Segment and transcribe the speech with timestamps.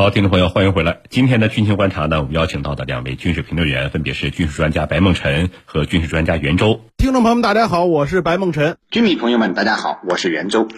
[0.00, 1.00] 好，听众朋友，欢迎回来。
[1.10, 6.84] 今天的军情观察呢，我们邀请到的两位军事评论员分别是军事专家白梦辰和军事专家袁周。
[6.96, 8.76] 听众朋友们，大家好，我是白梦辰。
[8.92, 10.68] 军迷朋友们，大家好，我是袁周。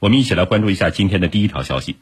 [0.00, 1.98] 我们一起来关注一下今天的第一条消息。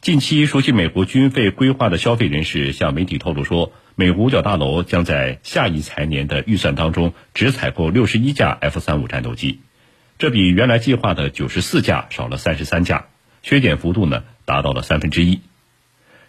[0.00, 9.60] 近期，熟悉美国军费规划的消费人士向媒体透露说，美国五角大楼将在下一财年的预算当中只采购六十一架 F 三五战斗机，
[10.18, 13.06] 这比原来计划的九十四架少了三十三架，
[13.42, 15.40] 削减幅度呢达到了三分之一。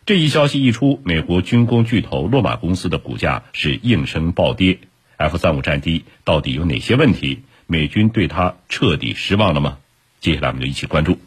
[0.10, 4.80] 这一消息一出，美国军工巨头洛马公司的股价是应声暴跌。
[5.18, 7.44] F 三五战机到底有哪些问题？
[7.68, 9.78] 美军对它彻底失望了吗？
[10.20, 11.20] 接下来我们就一起关注。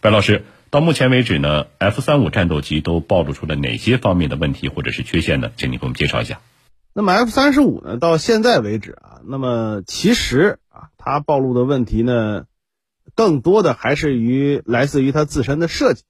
[0.00, 5.50] 白老师，到目前为止呢，F 三五战斗机都暴露出了哪些方面的问题或者是缺陷呢？
[5.56, 6.38] 请您给我们介绍一下。
[6.92, 12.44] 那么 F 三十五呢，到现在为止啊，那么其实啊，它暴露的问题呢，
[13.16, 16.04] 更多的还是于来自于它自身的设计。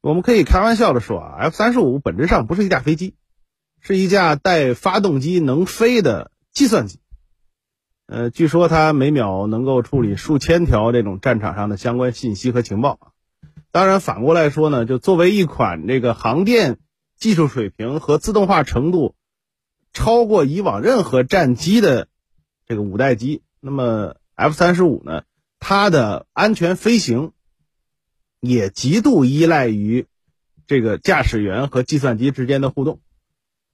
[0.00, 3.14] 我们可以开玩笑的说啊，F 三十五本质上不是一架飞机，
[3.80, 7.00] 是一架带发动机能飞的计算机。
[8.06, 13.12] 呃，据说它每秒能够处理数千条这种战场上的相关信息和情报。
[13.72, 16.78] 当然，反过来说呢，就作为一款这个航电
[17.16, 19.16] 技术水平和自动化程度
[19.92, 22.06] 超过以往任何战机的
[22.66, 25.24] 这个五代机，那么 F 三十五呢，
[25.58, 27.32] 它的安全飞行。
[28.40, 30.06] 也极度依赖于
[30.66, 33.00] 这个驾驶员和计算机之间的互动。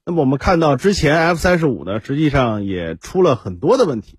[0.07, 4.19] 那么我们看到之前 F 三十五呢，实际上也出了很多的问题，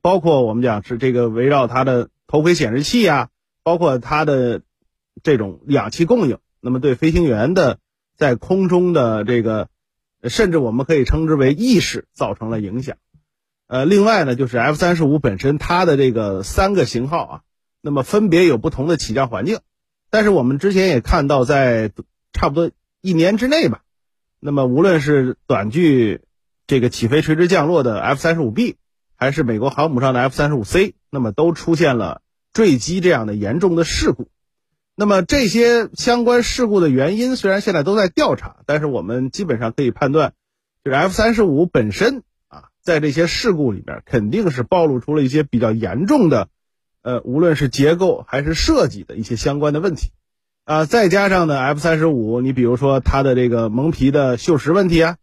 [0.00, 3.28] 包括我们讲是这个围绕它的头盔显示器啊，
[3.62, 4.62] 包括它的
[5.22, 7.78] 这种氧气供应，那么对飞行员的
[8.16, 9.68] 在空中的这个，
[10.24, 12.96] 甚至我们可以称之为意识造成了影响。
[13.66, 17.40] 呃，另外呢，就是 F 三十五本身它的这个三个型号啊，
[17.82, 19.58] 那么分别有不同的起降环境。
[20.10, 21.90] 但是我们之前也看到，在
[22.32, 22.70] 差不多
[23.00, 23.82] 一年之内吧，
[24.40, 26.22] 那么无论是短距
[26.66, 28.76] 这个起飞垂直降落的 F 三十五 B，
[29.16, 34.28] 还是美国航母上的 F 三十五 C，那么都出现了坠机这样的严重的事故。
[34.94, 40.32] 那么这些相关事故的原因虽然现在都在调查，但是我们基本上可以判断，
[40.84, 46.48] 就是 F 三十五本身啊，在这些事故里边肯定是暴露出了一些比较严重的。
[47.08, 50.10] 呃，无论是结构还是设计的一些相关的问题，
[50.66, 55.16] 啊，再加上呢，F 三十五，你比如说它的这个蒙皮的锈蚀问题啊，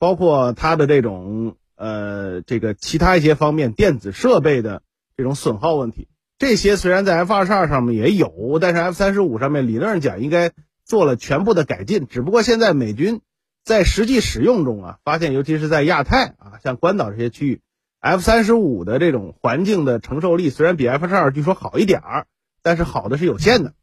[0.00, 4.82] 包括它的这种呃这个其他一些方面电子设备的
[5.16, 6.08] 这种损耗问题，
[6.40, 10.50] 这些虽然在 F 二十二上面也有，但是 F 三十五上面理论上讲应该
[10.84, 13.20] 做了全部的改进，只不过现在美军
[13.64, 17.60] 在实际使用中啊，发现尤其是在亚太啊，像关岛这些区域。
[18.00, 22.26] F 三十五的这种环境的承受力虽然比 F 十二据说好一点儿，
[22.62, 23.74] 但是好的是有限的。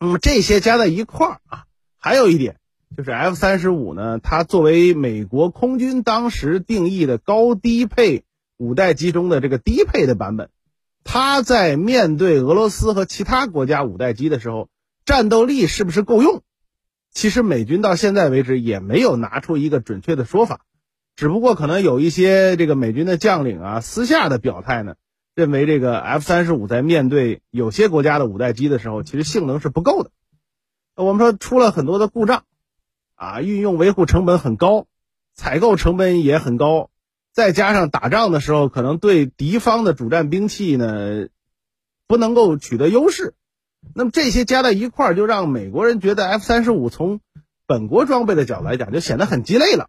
[0.00, 1.64] 那么这些加在一块儿啊，
[1.98, 2.56] 还有一点
[2.96, 8.24] 就是 F 三十五呢，它作为美国空军当时定义的高低配
[8.56, 10.48] 五代机中的这个低配的版本，
[11.04, 14.68] 它在面对俄罗斯和其他国家五代机的时候，
[15.04, 16.42] 战斗力是不是够用？
[17.12, 20.60] 其实美军到现在为止也没有拿出一个准确的说法。
[21.14, 24.94] 只不过可能有一些这个美军的将领啊，私下的表态呢，
[25.34, 30.10] 认为这个 F 三十五在面对有些国家的五代机的时候，其实性能是不够的。
[30.94, 32.44] 我们说出了很多的故障，
[33.14, 34.86] 啊，运用维护成本很高，
[35.34, 36.90] 采购成本也很高，
[37.32, 41.28] 再加上打仗的时候可能对敌方的主战兵器呢，
[42.06, 43.34] 不能够取得优势。
[43.94, 47.20] 那么这些加在一块儿，就让美国人觉得 F 三十五从
[47.66, 49.88] 本国装备的角度来讲，就显得很鸡肋了。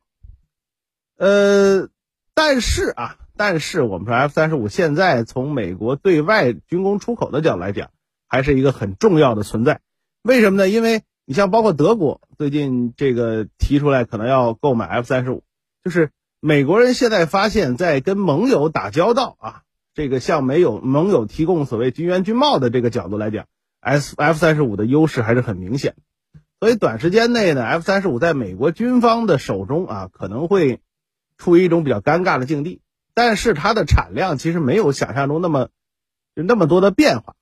[1.24, 1.88] 呃，
[2.34, 7.92] 但是啊，但是我们说 F 三十五现在从美国对外军工出口的角度来讲，
[8.28, 9.80] 还是一个很重要的存在。
[10.22, 10.68] 为什么呢？
[10.68, 15.44] 因为你像包括德国最近这个提出来可能要购买 F 三十五，
[15.82, 16.10] 就是
[16.42, 19.62] 美国人现在发现，在跟盟友打交道啊，
[19.94, 23.46] 这个向没有盟友提供所谓军援军贸的这个角度来讲
[23.80, 25.96] ，S F 三十五的优势还是很明显。
[26.60, 30.82] 所以短时间内呢，F 三十五在美国军方的手中啊，可能会。
[31.38, 32.82] 处于一种比较尴尬的境地，
[33.14, 35.70] 但是它的产量其实没有想象中那么
[36.36, 37.36] 就那么多的变化。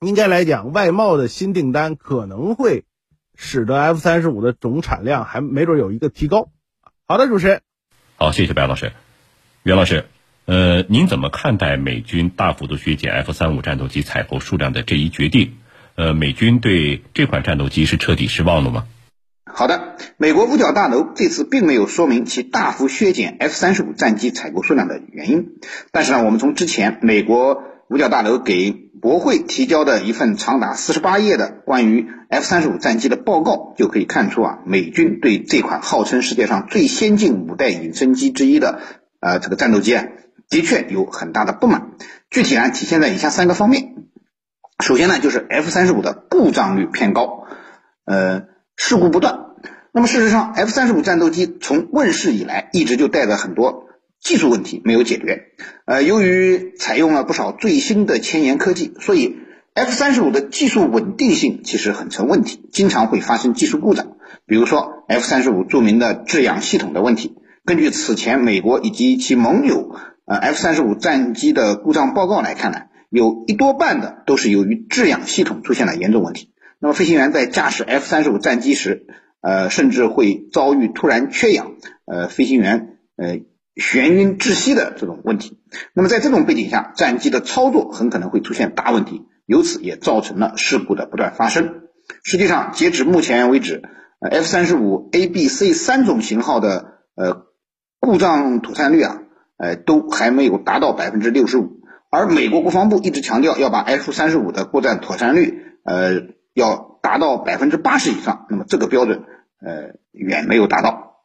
[0.00, 2.84] 应该来讲，外贸的新订单可能会
[3.34, 6.50] 使得 F 三十五的总产量还没准有一个提高。
[7.06, 7.62] 好的，主持人，
[8.16, 8.92] 好，谢谢白老师，
[9.62, 10.06] 袁老师，
[10.44, 15.56] 呃，您怎么看待美军大幅度削减 F 三五战斗机采购数量的这一决定？
[15.94, 18.86] 呃，美军对这款战斗机是彻底失望了吗？
[19.46, 25.60] 好的，美国五角大楼这次并没有说明其大幅削减 F 三十五战机采购数量的原因。
[25.92, 38.80] 但是呢，我们从之前美国五角大楼给国会提交的一份长达四十八页的关于 F 三十五战机的报告就可以看出啊，美军对这款号称世界上最先进五代隐身机之一的
[39.20, 40.06] 呃这个战斗机啊，
[40.48, 41.90] 的确有很大的不满。
[42.30, 43.94] 具体呢，体现在以下三个方面。
[44.82, 47.46] 首先呢，就是 F 三十五的故障率偏高，
[48.06, 48.42] 呃，
[48.76, 49.46] 事故不断。
[49.92, 53.84] 那么事实上，F 三十五战斗机从问世以来，一直就带着很多
[54.20, 55.42] 技术问题没有解决。
[55.84, 59.36] 呃，由于采用了不少最新的前沿科技，所以
[59.72, 64.16] F 三十五的技术稳定性其实很成问题，经常会发生技术故障。
[64.46, 67.36] 比如说 F 三十五著名的制氧系统的问题。
[67.64, 69.94] 根据此前美国以及其盟友
[70.26, 72.78] 呃 F 三十五战机的故障报告来看呢。
[73.10, 76.50] 有一多半的都是由于制氧系统出现了严重问题。
[76.84, 79.06] 那么飞行员在驾驶 F 三十五战机时，
[79.40, 83.38] 呃，甚至会遭遇突然缺氧，呃，飞行员呃
[83.74, 85.56] 眩晕窒息的这种问题。
[85.94, 91.84] 那么在这种背景下，战机的操作很可能会出现大问题，由此也造成了事故的不断发生。
[92.22, 93.80] 实际上，截止目前为止
[94.20, 97.46] ，F 三十五 A、B、C 三种型号的呃
[97.98, 99.22] 故障妥善率啊，
[99.56, 101.80] 呃，都还没有达到百分之六十五。
[102.10, 108.46] 而美国国防部一直强调要把 F 三十五的故障妥善率，呃，要达到百分之八十以上。
[108.48, 109.24] 那么这个标准，
[109.60, 111.24] 呃，远没有达到，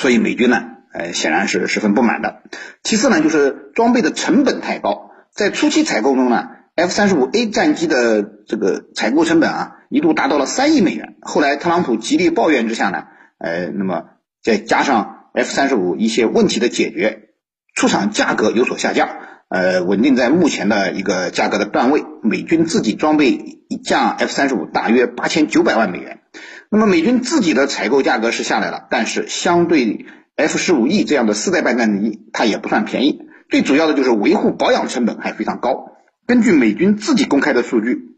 [0.00, 2.42] 所以美军呢，呃，显然是十分不满的。
[2.82, 11.16] 其次呢，就是装备的成本太高，在初期采购中呢，F 三十五 A 战机的这个采购成本啊，一度达到了三亿美元。
[11.20, 13.04] 后来特朗普极力抱怨之下呢，
[13.38, 14.06] 呃，那么
[14.42, 17.28] 再加上 F 三十五一些问题的解决，
[17.74, 19.08] 出厂价格有所下降。
[19.54, 22.04] 呃，稳定在目前的一个价格的段位。
[22.24, 26.22] 美军自己装备一架 F 三十五大约八千九百万美元。
[26.70, 33.20] 那么美军自己的采购价格是下来了，但是相对 F 十五 E 这样的四代半战机，它也不算便宜。
[33.48, 35.92] 最主要的就是维护保养成本还非常高。
[36.26, 38.16] 根据美军自己公开的数据，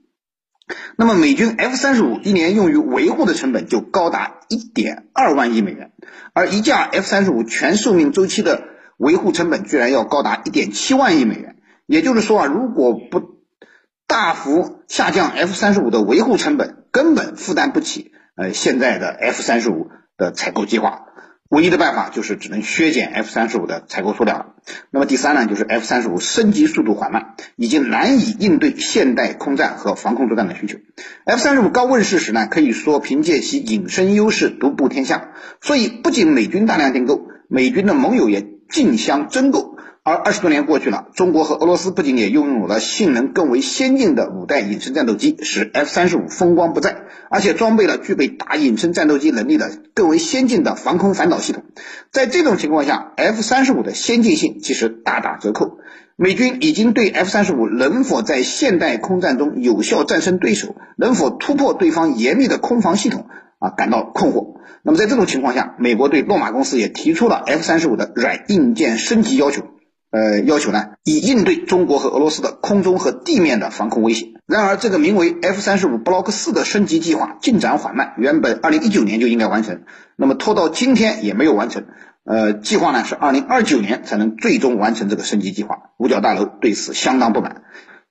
[0.96, 5.90] 那么美军 F 三十五一年用于维护的成本就高达一点二万亿美元，
[6.32, 8.74] 而一架 F 三十五全寿命周期的。
[8.96, 11.56] 维护成本居然要高达一点七万亿美元，
[11.86, 13.36] 也就是说啊，如果不
[14.06, 21.02] 大幅下降 F 三十五的维护成本，根本负担不起呃现在的 F 三十五的采购计划。
[21.48, 24.46] 唯一的办法就是只能削减 F 三十五的采购数量了。
[24.90, 30.78] 那么第三呢，就是 F 三十五升级速度缓慢，已经难以应对现代空战和防空作战的需求。
[31.24, 38.55] F 三十五刚问世时呢，可以说凭借其隐身优势独步天下，所以不仅美军大量订购，美军的盟友也。
[38.68, 51.64] 竞相争购，而二十多年过去了，中国和俄罗斯不仅也拥有了性能更为先进的五代隐身战斗机，使 F 三十五风光不再，而且装备了具备打隐身战斗机能力的更为先进的防空反导系统。
[52.10, 55.78] 在这种情况下，F 三十五的先进性其实大打折扣。
[56.18, 63.26] 美军已经对 F 三十五能否在现代空战中有效战胜对手，能否突破对方严密的空防系统。
[63.58, 64.56] 啊，感到困惑。
[64.82, 69.62] 那么在这种情况下，美国对洛马公司也提出了 F 三十五的软硬件升级要求。
[70.10, 74.28] 呃，要求呢，以应对中国和俄罗斯的空中和地面的防空威胁。
[74.46, 79.82] 然而，这个名为 F 三十五 Block 四的升级计划进展缓慢，原本二零一九年就应该完成，
[80.16, 81.84] 那么拖到今天也没有完成。
[82.24, 85.90] 呃，计划呢是二零二九年才能最终完成这个升级计划。
[85.98, 87.62] 五角大楼对此相当不满，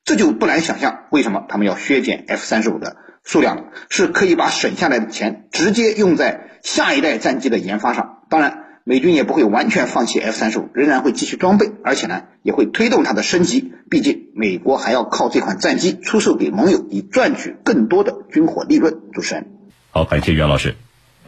[0.04, 2.98] 这就不难想象为什么他们要削减 F 三十五的。
[3.26, 8.24] 数量是可以把省下来的钱直接用在下一代战机的研发上。
[8.30, 13.74] 当然，美军也不会完全放弃 F 三十五，仍然会继续装备，而且呢，也会推动它的升级。
[13.90, 18.96] 毕竟，美国还要靠这款战机出售给盟友，以赚取更多的军火利润。
[19.12, 19.48] 主持人，
[19.90, 20.76] 好，感谢袁老师。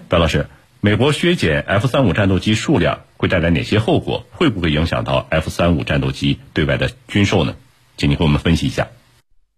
[0.07, 0.47] 白老师，
[0.81, 4.25] 美国削减 F 三五战斗机数量会带来哪些后果？
[4.31, 7.55] 会不会影响到 F 三五战斗机对外的军售呢？
[7.97, 8.87] 请您给我们分析一下。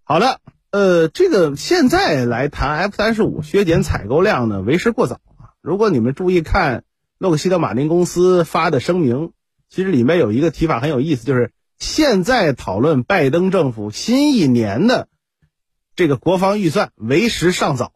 [0.06, 0.40] 好的。
[0.72, 5.58] 呃，这个现在来谈 F 三十五削减采购量呢，为时过早啊。
[5.62, 6.84] 如果你们注意看
[7.18, 9.32] 洛克希德马丁公司发的声明，
[9.68, 15.08] 其实里面有一个提法很有意思，就是现在讨论拜登政府新一年的
[15.96, 17.94] 这个国防预算为时尚早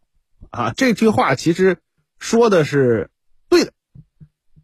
[0.49, 0.73] 啊。
[0.75, 1.77] 这句话其实
[2.17, 3.11] 说的是
[3.49, 3.73] 对的，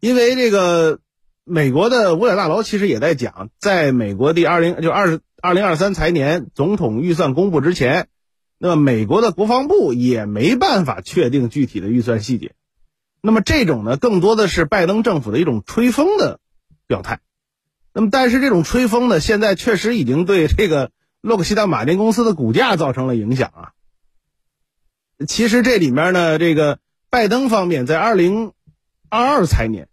[0.00, 0.98] 因为这个
[1.50, 5.20] 美国的五角大楼其实也在讲，在美国第二零就二十。
[5.42, 8.08] 二零二三财年总统预算公布之前，
[8.58, 12.52] 那么美国的国防部也没办法确定具体的预算细节。
[13.22, 16.40] 那么这种呢，更多的是拜登政府的一种吹风的
[16.86, 17.20] 表态。
[17.94, 20.90] 那么，但是这种吹风呢，现在确实已经对这个
[21.22, 23.70] 洛克希德马丁公司的股价造成了影响啊。
[25.26, 28.52] 其实这里面呢，这个拜登方面在二零
[29.08, 29.88] 二二财年，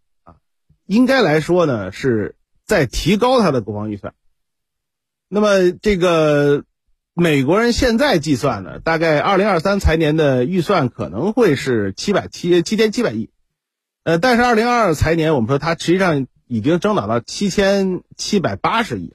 [0.88, 4.14] 应该来说呢，是在提高他的国防预算。
[5.30, 6.64] 那么这个
[7.14, 13.30] 美国人现在计算呢，大概二零二三财年的预算可能会是七百七七千七百亿，
[14.04, 19.14] 呃，但是二零二二财年我们说它实际上已经增长到七千七百八十亿，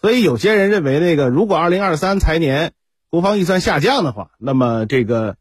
[0.00, 2.72] 所以有些人认为那个如果二零二三财年
[3.08, 5.36] 国防预算下降的话，那么这个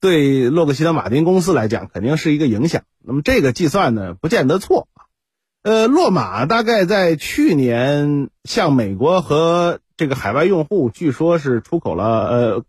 [0.00, 2.82] 对洛克希德马丁公司来讲肯定是一个影响。
[3.04, 4.88] 那么这个计算呢，不见得错
[5.62, 12.64] 呃，洛马大概在去年向美国和这个海外用户，据说是出口了，呃，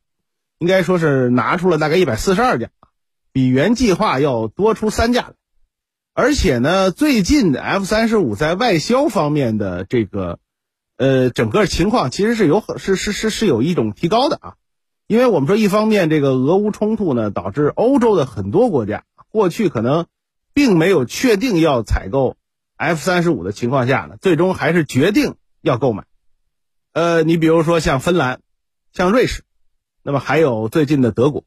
[0.58, 2.70] 应该说是拿出了大概一百四十二架，
[3.32, 5.34] 比原计划要多出三架。
[6.14, 10.40] 而且呢，最近 F 三十五在外销方面的这个，
[10.98, 14.56] 呃，整个情况其实是有是是是是有一种提高的啊。
[15.10, 20.06] 因为我们说，一方面这个俄乌冲突呢，导致欧洲的很多国家过去可能
[20.54, 22.38] 并没有确定要采购
[22.78, 26.04] F 三十五的情况下呢，最终还是决定要购买。
[26.94, 28.42] 呃，你比如说像芬兰，
[28.94, 29.42] 像瑞士，
[30.04, 31.44] 那么还有最近的德国。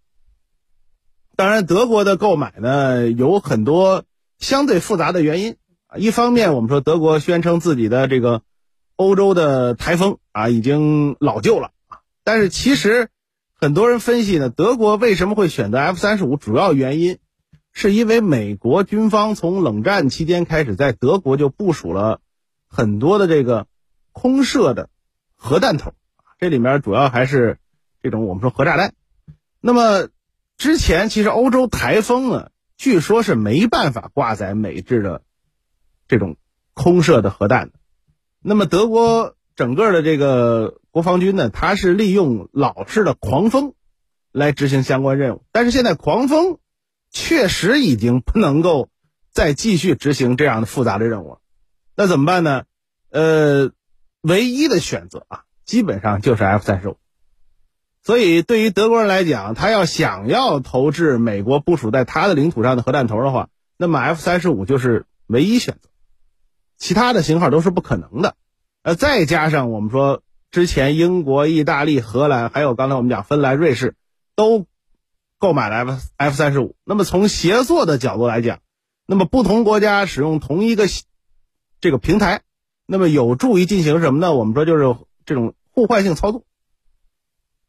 [1.36, 4.02] 当然，德国的购买呢有很多
[4.40, 5.54] 相对复杂的原因
[5.86, 5.98] 啊。
[5.98, 8.42] 一方面，我们说德国宣称自己的这个
[8.96, 11.70] 欧洲的台风啊已经老旧了，
[12.24, 13.08] 但是其实
[13.62, 17.20] 很多人分析呢，德国为什么会选择 F 三十五，主要原因
[17.70, 22.20] 是因为美国军方从冷战期间开始在德国就部署了
[22.66, 23.68] 很多的这个
[24.10, 24.88] 空射的。
[25.36, 25.92] 核弹头，
[26.40, 27.58] 这里面主要还是
[28.02, 28.94] 这种我们说核炸弹。
[29.60, 30.08] 那么
[30.56, 35.22] 之前其实欧洲台风呢，据说是没办法挂载美制的
[36.08, 36.36] 这种
[36.74, 37.74] 空射的核弹的。
[38.42, 43.74] 那么德国整个的这个国防军呢，它是利用老式的狂风
[44.30, 45.42] 来执行相关任务。
[45.50, 46.58] 但是现在狂风
[47.10, 48.88] 确实已经不能够
[49.32, 51.38] 再继续执行这样的复杂的任务了。
[51.96, 52.62] 那怎么办呢？
[53.10, 53.72] 呃。
[54.24, 56.96] 唯一的选择啊，基本上就是 F 三十五。
[58.04, 65.88] 所以对于德国人来讲，他要想要投掷美国部署在他的领土上的核弹头的话，那么 F 三十五就是唯一选择，
[66.78, 68.36] 其他的型号都是不可能的。
[68.84, 73.96] 呃，再加上我们说之前英国、意大利、荷兰，还有刚才我们讲芬兰、瑞士，
[74.36, 74.66] 都
[75.38, 76.76] 购买了 F F 三十五。
[76.84, 78.60] 那么从协作的角度来讲，
[79.06, 80.84] 那么不同国家使用同一个
[81.80, 82.42] 这个平台。
[82.84, 84.34] 那么有助于进行什么呢？
[84.34, 84.94] 我们说就是
[85.24, 86.44] 这种互换性操作。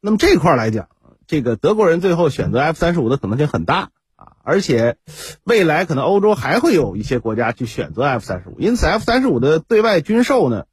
[0.01, 0.89] 那么这块来讲，
[1.25, 4.97] 这个德国人最后选择 F 三十五的可能性很大啊，而且
[5.45, 10.65] 未来可能欧洲还会有一些国家去选择 F 三十五，因此 F 三十五的对外军售呢，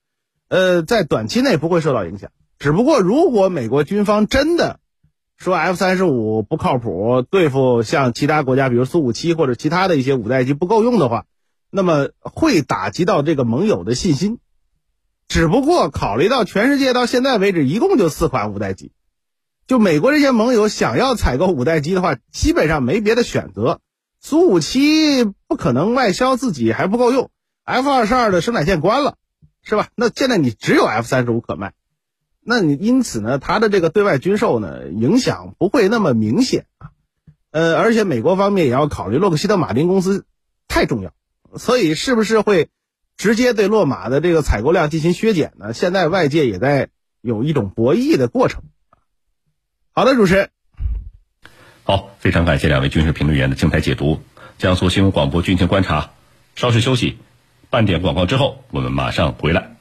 [0.51, 2.31] 呃，在短期内不会受到影响。
[2.59, 4.81] 只不过如果美国军方真的
[5.39, 11.25] 说 F 三十五不靠谱，对付像其他国家，比如苏五七或者其他的一些五代机不够用的话。
[11.71, 14.41] 那么会打击到这个盟友的信心，
[15.29, 18.91] 只不过考虑到全世界到现在为止一共就四款五代机，
[19.69, 23.79] 就美国这些盟友想要采购五代机的话，基本上没别的选择。
[24.21, 27.31] 苏五七不可能外销自己还不够用
[27.63, 29.15] ，F 二十二的生产线关了，
[29.63, 29.89] 是吧？
[29.95, 31.73] 那现在你只有 F 三十五可卖，
[32.41, 36.91] 那你因此呢，它的这个对外军售呢影响不会那么明显啊。
[37.51, 40.25] 呃，而且美国方面也要考虑洛克希德马丁公司
[40.69, 41.13] 太重要。
[41.57, 42.69] 所以，是不是会
[43.17, 45.75] 直接对洛马的这个采购量进行削减呢？
[45.75, 46.91] 现在外界也在
[47.21, 48.63] 有一种博弈的过程。
[49.93, 50.51] 好的，主持人。
[51.83, 54.21] 好，非常感谢两位军事评论员的精彩解读。
[54.59, 56.13] 江苏新闻广播军情观察，
[56.55, 57.19] 稍事休息，
[57.71, 59.80] 半点广告之后，我们马上回来。